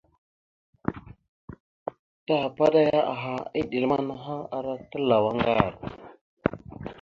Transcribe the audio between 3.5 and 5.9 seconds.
eɗel manaha ara talaw aŋgar.